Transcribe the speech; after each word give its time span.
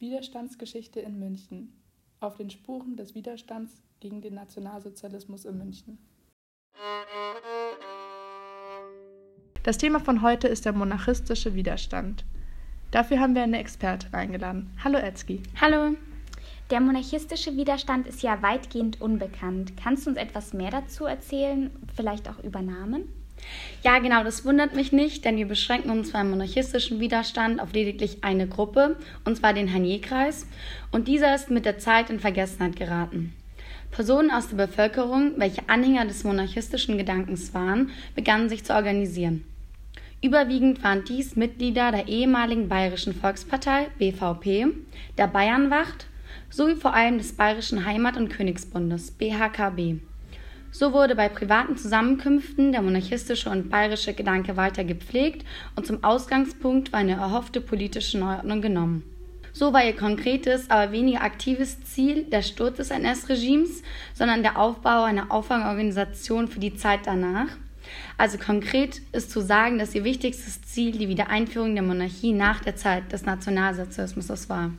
Widerstandsgeschichte 0.00 1.00
in 1.00 1.18
München. 1.18 1.72
Auf 2.20 2.36
den 2.36 2.50
Spuren 2.50 2.96
des 2.96 3.14
Widerstands 3.14 3.82
gegen 4.00 4.20
den 4.20 4.34
Nationalsozialismus 4.34 5.44
in 5.44 5.58
München. 5.58 5.98
Das 9.64 9.78
Thema 9.78 9.98
von 9.98 10.22
heute 10.22 10.46
ist 10.46 10.64
der 10.64 10.72
monarchistische 10.72 11.54
Widerstand. 11.54 12.24
Dafür 12.90 13.18
haben 13.18 13.34
wir 13.34 13.42
eine 13.42 13.58
Expertin 13.58 14.14
eingeladen. 14.14 14.70
Hallo 14.82 14.98
Etzki. 14.98 15.42
Hallo. 15.60 15.96
Der 16.70 16.80
monarchistische 16.80 17.56
Widerstand 17.56 18.06
ist 18.06 18.22
ja 18.22 18.40
weitgehend 18.40 19.00
unbekannt. 19.00 19.72
Kannst 19.76 20.06
du 20.06 20.10
uns 20.10 20.18
etwas 20.18 20.52
mehr 20.52 20.70
dazu 20.70 21.06
erzählen, 21.06 21.70
vielleicht 21.94 22.28
auch 22.28 22.38
über 22.44 22.62
Namen? 22.62 23.08
Ja, 23.84 23.98
genau, 24.00 24.24
das 24.24 24.44
wundert 24.44 24.74
mich 24.74 24.92
nicht, 24.92 25.24
denn 25.24 25.36
wir 25.36 25.46
beschränken 25.46 25.90
uns 25.90 26.12
beim 26.12 26.30
monarchistischen 26.30 26.98
Widerstand 26.98 27.60
auf 27.60 27.72
lediglich 27.72 28.24
eine 28.24 28.48
Gruppe, 28.48 28.96
und 29.24 29.36
zwar 29.36 29.54
den 29.54 29.72
Hanier-Kreis, 29.72 30.46
und 30.90 31.06
dieser 31.06 31.34
ist 31.34 31.50
mit 31.50 31.64
der 31.64 31.78
Zeit 31.78 32.10
in 32.10 32.18
Vergessenheit 32.18 32.76
geraten. 32.76 33.34
Personen 33.90 34.30
aus 34.30 34.48
der 34.48 34.66
Bevölkerung, 34.66 35.34
welche 35.36 35.68
Anhänger 35.68 36.06
des 36.06 36.24
monarchistischen 36.24 36.98
Gedankens 36.98 37.54
waren, 37.54 37.90
begannen 38.14 38.48
sich 38.48 38.64
zu 38.64 38.74
organisieren. 38.74 39.44
Überwiegend 40.20 40.82
waren 40.82 41.04
dies 41.04 41.36
Mitglieder 41.36 41.92
der 41.92 42.08
ehemaligen 42.08 42.68
Bayerischen 42.68 43.14
Volkspartei 43.14 43.86
BVP, 43.98 44.66
der 45.16 45.28
Bayernwacht 45.28 46.06
sowie 46.50 46.74
vor 46.74 46.94
allem 46.94 47.18
des 47.18 47.36
Bayerischen 47.36 47.84
Heimat- 47.84 48.16
und 48.16 48.28
Königsbundes 48.28 49.12
BHKB. 49.12 50.00
So 50.70 50.92
wurde 50.92 51.14
bei 51.14 51.28
privaten 51.28 51.76
Zusammenkünften 51.76 52.72
der 52.72 52.82
monarchistische 52.82 53.50
und 53.50 53.70
bayerische 53.70 54.12
Gedanke 54.12 54.56
weiter 54.56 54.84
gepflegt 54.84 55.44
und 55.76 55.86
zum 55.86 56.04
Ausgangspunkt 56.04 56.92
war 56.92 57.00
eine 57.00 57.14
erhoffte 57.14 57.60
politische 57.60 58.18
Neuordnung 58.18 58.60
genommen. 58.60 59.02
So 59.52 59.72
war 59.72 59.84
ihr 59.84 59.96
konkretes, 59.96 60.70
aber 60.70 60.92
weniger 60.92 61.22
aktives 61.22 61.82
Ziel 61.82 62.24
der 62.24 62.42
Sturz 62.42 62.76
des 62.76 62.90
NS-Regimes, 62.90 63.82
sondern 64.14 64.42
der 64.42 64.58
Aufbau 64.58 65.04
einer 65.04 65.32
Auffangorganisation 65.32 66.48
für 66.48 66.60
die 66.60 66.76
Zeit 66.76 67.00
danach. 67.04 67.48
Also 68.18 68.38
konkret 68.38 69.00
ist 69.12 69.30
zu 69.30 69.40
sagen, 69.40 69.78
dass 69.78 69.94
ihr 69.94 70.04
wichtigstes 70.04 70.62
Ziel 70.62 70.92
die 70.92 71.08
Wiedereinführung 71.08 71.74
der 71.74 71.82
Monarchie 71.82 72.32
nach 72.32 72.60
der 72.60 72.76
Zeit 72.76 73.10
des 73.10 73.24
Nationalsozialismus 73.24 74.48
war. 74.48 74.70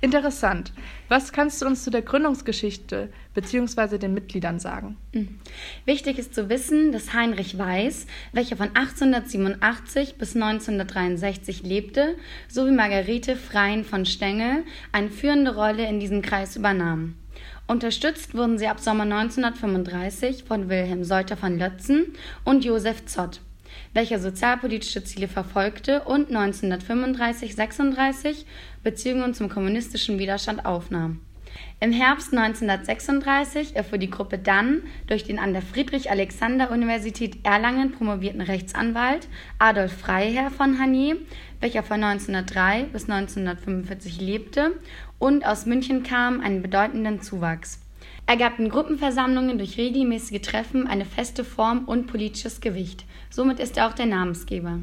Interessant. 0.00 0.72
Was 1.08 1.32
kannst 1.32 1.62
du 1.62 1.66
uns 1.66 1.84
zu 1.84 1.90
der 1.90 2.02
Gründungsgeschichte 2.02 3.08
bzw. 3.34 3.98
den 3.98 4.14
Mitgliedern 4.14 4.58
sagen? 4.58 4.96
Mhm. 5.12 5.38
Wichtig 5.84 6.18
ist 6.18 6.34
zu 6.34 6.48
wissen, 6.48 6.92
dass 6.92 7.14
Heinrich 7.14 7.58
Weiß, 7.58 8.06
welcher 8.32 8.56
von 8.56 8.68
1887 8.74 10.16
bis 10.16 10.34
1963 10.34 11.62
lebte, 11.62 12.16
sowie 12.48 12.72
Margarete 12.72 13.36
Freien 13.36 13.84
von 13.84 14.04
Stengel 14.04 14.64
eine 14.92 15.10
führende 15.10 15.54
Rolle 15.54 15.86
in 15.88 16.00
diesem 16.00 16.22
Kreis 16.22 16.56
übernahmen. 16.56 17.16
Unterstützt 17.66 18.34
wurden 18.34 18.58
sie 18.58 18.68
ab 18.68 18.78
Sommer 18.78 19.04
1935 19.04 20.44
von 20.44 20.68
Wilhelm 20.68 21.02
Seuter 21.02 21.36
von 21.36 21.58
Lötzen 21.58 22.12
und 22.44 22.64
Josef 22.64 23.06
Zott 23.06 23.40
welcher 23.94 24.18
sozialpolitische 24.18 25.04
Ziele 25.04 25.28
verfolgte 25.28 26.02
und 26.02 26.30
1935-36 26.30 28.44
Beziehungen 28.82 29.34
zum 29.34 29.48
kommunistischen 29.48 30.18
Widerstand 30.18 30.66
aufnahm. 30.66 31.20
Im 31.78 31.92
Herbst 31.92 32.32
1936 32.32 33.76
erfuhr 33.76 33.98
die 33.98 34.10
Gruppe 34.10 34.38
dann 34.38 34.82
durch 35.06 35.24
den 35.24 35.38
an 35.38 35.52
der 35.52 35.62
Friedrich-Alexander-Universität 35.62 37.44
Erlangen 37.44 37.92
promovierten 37.92 38.40
Rechtsanwalt 38.40 39.28
Adolf 39.58 39.92
Freiherr 39.92 40.50
von 40.50 40.78
Hanier, 40.78 41.16
welcher 41.60 41.82
von 41.82 42.02
1903 42.02 42.84
bis 42.84 43.10
1945 43.10 44.20
lebte 44.20 44.72
und 45.18 45.46
aus 45.46 45.66
München 45.66 46.02
kam, 46.02 46.40
einen 46.40 46.62
bedeutenden 46.62 47.20
Zuwachs. 47.20 47.80
Er 48.28 48.36
gab 48.36 48.56
den 48.56 48.70
Gruppenversammlungen 48.70 49.56
durch 49.56 49.78
regelmäßige 49.78 50.40
Treffen 50.40 50.88
eine 50.88 51.04
feste 51.04 51.44
Form 51.44 51.84
und 51.84 52.08
politisches 52.08 52.60
Gewicht. 52.60 53.04
Somit 53.30 53.60
ist 53.60 53.76
er 53.76 53.86
auch 53.86 53.92
der 53.92 54.06
Namensgeber. 54.06 54.80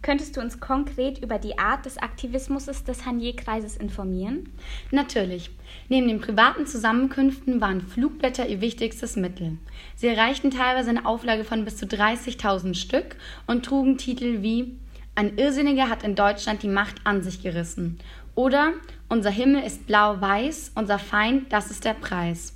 Könntest 0.00 0.36
du 0.36 0.40
uns 0.40 0.58
konkret 0.58 1.18
über 1.18 1.38
die 1.38 1.58
Art 1.58 1.84
des 1.84 1.98
Aktivismus 1.98 2.66
des 2.66 3.04
Hanier-Kreises 3.04 3.76
informieren? 3.76 4.48
Natürlich. 4.90 5.50
Neben 5.88 6.08
den 6.08 6.20
privaten 6.20 6.66
Zusammenkünften 6.66 7.60
waren 7.60 7.82
Flugblätter 7.82 8.48
ihr 8.48 8.62
wichtigstes 8.62 9.16
Mittel. 9.16 9.58
Sie 9.94 10.06
erreichten 10.06 10.50
teilweise 10.50 10.90
eine 10.90 11.04
Auflage 11.04 11.44
von 11.44 11.64
bis 11.64 11.76
zu 11.76 11.86
30.000 11.86 12.74
Stück 12.74 13.16
und 13.46 13.66
trugen 13.66 13.98
Titel 13.98 14.42
wie 14.42 14.76
Ein 15.18 15.38
Irrsinniger 15.38 15.88
hat 15.88 16.02
in 16.02 16.14
Deutschland 16.14 16.62
die 16.62 16.68
Macht 16.68 16.96
an 17.04 17.22
sich 17.22 17.42
gerissen 17.42 17.98
oder 18.34 18.74
Unser 19.08 19.30
Himmel 19.30 19.62
ist 19.62 19.86
blau-weiß, 19.86 20.72
unser 20.74 20.98
Feind, 20.98 21.50
das 21.50 21.70
ist 21.70 21.86
der 21.86 21.94
Preis. 21.94 22.52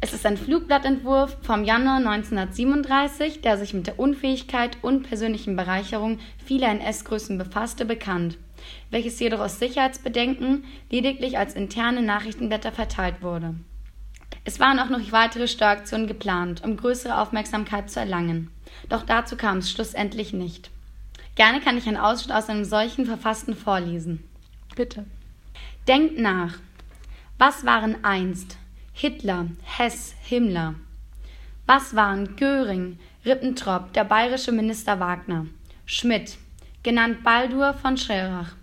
Es 0.00 0.12
ist 0.12 0.24
ein 0.24 0.36
Flugblattentwurf 0.36 1.36
vom 1.42 1.64
Januar 1.64 1.96
1937, 1.96 3.40
der 3.40 3.58
sich 3.58 3.74
mit 3.74 3.88
der 3.88 3.98
Unfähigkeit 3.98 4.78
und 4.80 5.08
persönlichen 5.08 5.56
Bereicherung 5.56 6.20
vieler 6.44 6.68
NS-Größen 6.68 7.36
befasste, 7.36 7.84
bekannt, 7.84 8.38
welches 8.90 9.18
jedoch 9.18 9.40
aus 9.40 9.58
Sicherheitsbedenken 9.58 10.62
lediglich 10.92 11.36
als 11.36 11.54
interne 11.54 12.02
Nachrichtenblätter 12.02 12.70
verteilt 12.70 13.22
wurde. 13.22 13.56
Es 14.44 14.60
waren 14.60 14.78
auch 14.78 14.88
noch 14.88 15.10
weitere 15.10 15.48
Steueraktionen 15.48 16.06
geplant, 16.06 16.62
um 16.62 16.76
größere 16.76 17.18
Aufmerksamkeit 17.18 17.90
zu 17.90 17.98
erlangen. 17.98 18.52
Doch 18.88 19.02
dazu 19.02 19.36
kam 19.36 19.58
es 19.58 19.72
schlussendlich 19.72 20.32
nicht. 20.32 20.70
Gerne 21.34 21.60
kann 21.60 21.76
ich 21.76 21.86
einen 21.86 21.96
Ausschnitt 21.96 22.34
aus 22.34 22.48
einem 22.48 22.64
solchen 22.64 23.06
Verfassten 23.06 23.56
vorlesen. 23.56 24.22
Bitte. 24.76 25.04
Denkt 25.88 26.18
nach. 26.18 26.54
Was 27.38 27.66
waren 27.66 28.04
einst 28.04 28.56
Hitler, 28.92 29.48
Hess, 29.62 30.14
Himmler? 30.22 30.76
Was 31.66 31.96
waren 31.96 32.36
Göring, 32.36 32.98
Ribbentrop, 33.24 33.92
der 33.92 34.04
bayerische 34.04 34.52
Minister 34.52 35.00
Wagner, 35.00 35.46
Schmidt, 35.86 36.36
genannt 36.82 37.24
Baldur 37.24 37.74
von 37.74 37.96
Schirach, 37.96 38.54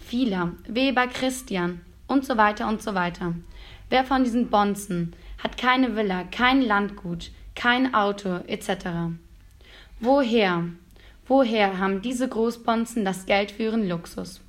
Fieler, 0.00 0.52
Weber 0.66 1.06
Christian 1.08 1.80
und 2.06 2.24
so 2.24 2.36
weiter 2.36 2.68
und 2.68 2.80
so 2.80 2.94
weiter? 2.94 3.34
Wer 3.90 4.04
von 4.04 4.24
diesen 4.24 4.48
Bonzen 4.48 5.14
hat 5.42 5.58
keine 5.58 5.94
Villa, 5.96 6.24
kein 6.24 6.62
Landgut, 6.62 7.30
kein 7.54 7.94
Auto 7.94 8.36
etc.? 8.46 9.12
Woher, 10.00 10.64
woher 11.26 11.78
haben 11.78 12.02
diese 12.02 12.28
Großbonzen 12.28 13.04
das 13.04 13.26
Geld 13.26 13.50
für 13.50 13.64
ihren 13.64 13.88
Luxus? 13.88 14.40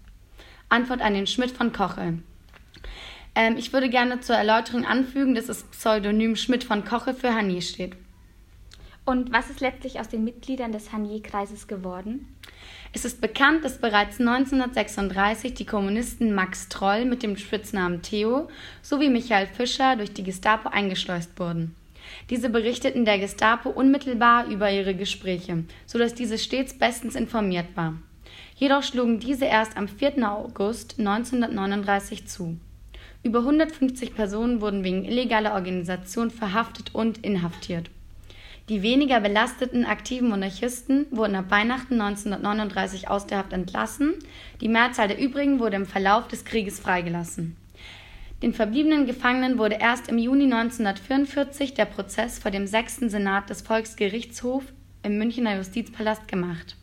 Antwort 0.69 1.01
an 1.01 1.13
den 1.13 1.27
Schmidt 1.27 1.51
von 1.51 1.71
Koche. 1.71 2.19
Ähm, 3.35 3.57
ich 3.57 3.73
würde 3.73 3.89
gerne 3.89 4.21
zur 4.21 4.35
Erläuterung 4.35 4.85
anfügen, 4.85 5.35
dass 5.35 5.47
das 5.47 5.63
Pseudonym 5.63 6.35
Schmidt 6.35 6.63
von 6.63 6.85
Koche 6.85 7.13
für 7.13 7.33
Hanier 7.33 7.61
steht. 7.61 7.95
Und 9.05 9.31
was 9.31 9.51
ist 9.51 9.61
letztlich 9.61 9.99
aus 9.99 10.09
den 10.09 10.23
Mitgliedern 10.23 10.71
des 10.71 10.91
Hanier-Kreises 10.91 11.67
geworden? 11.67 12.27
Es 12.91 13.05
ist 13.05 13.21
bekannt, 13.21 13.63
dass 13.63 13.79
bereits 13.79 14.19
1936 14.19 15.53
die 15.53 15.65
Kommunisten 15.65 16.33
Max 16.33 16.69
Troll 16.69 17.05
mit 17.05 17.21
dem 17.21 17.37
Spitznamen 17.37 18.01
Theo 18.01 18.49
sowie 18.81 19.09
Michael 19.09 19.45
Fischer 19.45 19.95
durch 19.95 20.13
die 20.13 20.23
Gestapo 20.23 20.69
eingeschleust 20.69 21.37
wurden. 21.37 21.75
Diese 22.29 22.49
berichteten 22.49 23.05
der 23.05 23.19
Gestapo 23.19 23.69
unmittelbar 23.69 24.47
über 24.47 24.71
ihre 24.71 24.95
Gespräche, 24.95 25.63
sodass 25.85 26.13
diese 26.13 26.37
stets 26.37 26.77
bestens 26.77 27.15
informiert 27.15 27.67
war. 27.75 27.95
Jedoch 28.55 28.83
schlugen 28.83 29.19
diese 29.19 29.45
erst 29.45 29.77
am 29.77 29.87
4. 29.87 30.29
August 30.29 30.99
1939 30.99 32.27
zu. 32.27 32.57
Über 33.23 33.39
150 33.39 34.13
Personen 34.15 34.61
wurden 34.61 34.83
wegen 34.83 35.03
illegaler 35.03 35.53
Organisation 35.53 36.31
verhaftet 36.31 36.93
und 36.93 37.17
inhaftiert. 37.25 37.89
Die 38.69 38.81
weniger 38.81 39.19
belasteten 39.19 39.85
aktiven 39.85 40.29
Monarchisten 40.29 41.05
wurden 41.11 41.35
ab 41.35 41.45
Weihnachten 41.49 42.01
1939 42.01 43.09
aus 43.09 43.27
der 43.27 43.39
Haft 43.39 43.53
entlassen, 43.53 44.15
die 44.59 44.69
Mehrzahl 44.69 45.07
der 45.07 45.19
übrigen 45.19 45.59
wurde 45.59 45.75
im 45.75 45.85
Verlauf 45.85 46.27
des 46.27 46.45
Krieges 46.45 46.79
freigelassen. 46.79 47.57
Den 48.41 48.53
verbliebenen 48.53 49.05
Gefangenen 49.05 49.57
wurde 49.57 49.77
erst 49.79 50.09
im 50.09 50.17
Juni 50.17 50.43
1944 50.43 51.73
der 51.73 51.85
Prozess 51.85 52.37
vor 52.37 52.51
dem 52.51 52.67
sechsten 52.67 53.09
Senat 53.09 53.49
des 53.49 53.61
Volksgerichtshofs 53.61 54.67
im 55.03 55.17
Münchner 55.17 55.55
Justizpalast 55.55 56.27
gemacht. 56.27 56.75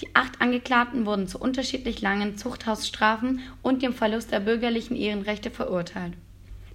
Die 0.00 0.14
acht 0.14 0.40
Angeklagten 0.40 1.06
wurden 1.06 1.26
zu 1.26 1.38
unterschiedlich 1.38 2.00
langen 2.00 2.36
Zuchthausstrafen 2.36 3.40
und 3.62 3.82
dem 3.82 3.92
Verlust 3.92 4.32
der 4.32 4.40
bürgerlichen 4.40 4.96
Ehrenrechte 4.96 5.50
verurteilt. 5.50 6.14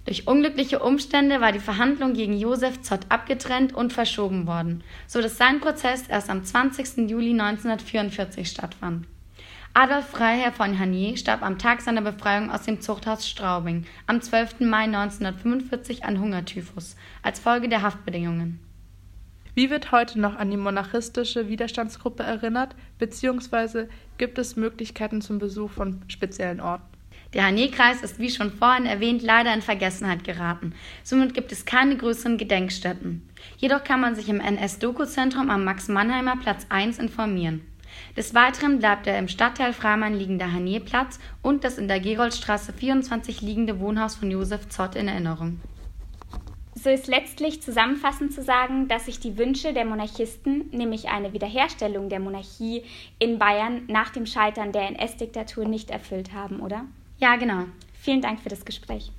Durch 0.04 0.26
unglückliche 0.26 0.80
Umstände 0.80 1.40
war 1.40 1.52
die 1.52 1.60
Verhandlung 1.60 2.14
gegen 2.14 2.36
Josef 2.36 2.82
Zott 2.82 3.06
abgetrennt 3.08 3.72
und 3.72 3.92
verschoben 3.92 4.46
worden, 4.48 4.82
so 5.06 5.20
dass 5.20 5.36
sein 5.36 5.60
Prozess 5.60 6.08
erst 6.08 6.28
am 6.28 6.44
20. 6.44 7.08
Juli 7.08 7.30
1944 7.30 8.48
stattfand. 8.48 9.06
Adolf 9.74 10.10
Freiherr 10.10 10.52
von 10.52 10.78
Hanier 10.78 11.16
starb 11.16 11.42
am 11.42 11.56
Tag 11.56 11.80
seiner 11.80 12.02
Befreiung 12.02 12.50
aus 12.50 12.64
dem 12.64 12.82
Zuchthaus 12.82 13.26
Straubing 13.26 13.86
am 14.06 14.20
12. 14.20 14.60
Mai 14.60 14.84
1945 14.84 16.04
an 16.04 16.20
Hungertyphus 16.20 16.94
als 17.22 17.40
Folge 17.40 17.70
der 17.70 17.80
Haftbedingungen. 17.80 18.60
Wie 19.54 19.70
wird 19.70 19.90
heute 19.90 20.20
noch 20.20 20.36
an 20.36 20.50
die 20.50 20.58
monarchistische 20.58 21.48
Widerstandsgruppe 21.48 22.22
erinnert, 22.22 22.76
beziehungsweise 22.98 23.88
gibt 24.18 24.36
es 24.36 24.56
Möglichkeiten 24.56 25.22
zum 25.22 25.38
Besuch 25.38 25.70
von 25.70 26.02
speziellen 26.06 26.60
Orten? 26.60 26.84
Der 27.32 27.44
Harnier-Kreis 27.44 28.02
ist 28.02 28.18
wie 28.18 28.28
schon 28.28 28.52
vorhin 28.52 28.84
erwähnt 28.84 29.22
leider 29.22 29.54
in 29.54 29.62
Vergessenheit 29.62 30.22
geraten. 30.22 30.74
Somit 31.02 31.32
gibt 31.32 31.50
es 31.50 31.64
keine 31.64 31.96
größeren 31.96 32.36
Gedenkstätten. 32.36 33.26
Jedoch 33.56 33.84
kann 33.84 34.02
man 34.02 34.16
sich 34.16 34.28
im 34.28 34.40
NS-Doku-Zentrum 34.40 35.48
am 35.48 35.64
Max-Mannheimer 35.64 36.36
Platz 36.36 36.66
1 36.68 36.98
informieren. 36.98 37.62
Des 38.16 38.34
Weiteren 38.34 38.78
bleibt 38.78 39.06
der 39.06 39.18
im 39.18 39.28
Stadtteil 39.28 39.72
Freimann 39.72 40.14
liegende 40.14 40.52
Harnierplatz 40.52 41.18
und 41.42 41.64
das 41.64 41.78
in 41.78 41.88
der 41.88 42.00
Geroldstraße 42.00 42.72
24 42.72 43.40
liegende 43.40 43.80
Wohnhaus 43.80 44.16
von 44.16 44.30
Josef 44.30 44.68
Zott 44.68 44.94
in 44.96 45.08
Erinnerung. 45.08 45.60
So 46.74 46.90
ist 46.90 47.06
letztlich 47.06 47.62
zusammenfassend 47.62 48.32
zu 48.32 48.42
sagen, 48.42 48.88
dass 48.88 49.06
sich 49.06 49.20
die 49.20 49.38
Wünsche 49.38 49.72
der 49.72 49.84
Monarchisten, 49.84 50.68
nämlich 50.72 51.08
eine 51.08 51.32
Wiederherstellung 51.32 52.08
der 52.08 52.18
Monarchie 52.18 52.82
in 53.18 53.38
Bayern 53.38 53.82
nach 53.86 54.10
dem 54.10 54.26
Scheitern 54.26 54.72
der 54.72 54.88
NS-Diktatur 54.88 55.64
nicht 55.66 55.90
erfüllt 55.90 56.32
haben, 56.32 56.60
oder? 56.60 56.86
Ja, 57.18 57.36
genau. 57.36 57.66
Vielen 57.92 58.20
Dank 58.20 58.40
für 58.40 58.48
das 58.48 58.64
Gespräch. 58.64 59.12